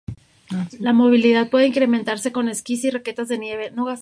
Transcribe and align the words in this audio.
La 0.79 0.93
movilidad 0.93 1.51
puede 1.51 1.67
incrementarse 1.67 2.31
con 2.31 2.49
esquíes 2.49 2.83
y 2.85 2.89
raquetas 2.89 3.27
de 3.27 3.37
nieve. 3.37 3.71